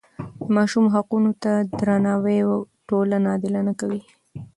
[0.45, 2.39] د ماشوم حقونو ته درناوی
[2.89, 4.01] ټولنه عادلانه کوي.